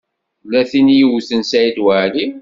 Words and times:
Tella 0.41 0.61
tin 0.71 0.87
i 0.93 0.97
yewten 0.99 1.41
Saɛid 1.49 1.77
Waɛli? 1.85 2.25